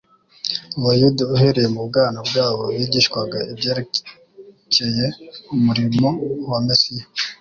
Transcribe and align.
Abayuda 0.77 1.21
uhereye 1.35 1.67
mu 1.75 1.81
bwana 1.87 2.19
bwabo 2.27 2.63
bigishwaga 2.77 3.37
ibyerekcye 3.51 4.87
umurimo 5.55 6.07
wa 6.49 6.59
Mesiya. 6.67 7.05